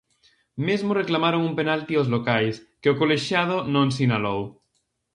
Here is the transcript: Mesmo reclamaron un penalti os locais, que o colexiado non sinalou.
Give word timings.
Mesmo 0.67 0.91
reclamaron 1.01 1.41
un 1.49 1.53
penalti 1.59 1.93
os 2.01 2.07
locais, 2.15 2.55
que 2.81 2.91
o 2.93 2.97
colexiado 3.01 3.57
non 3.73 3.87
sinalou. 3.97 4.41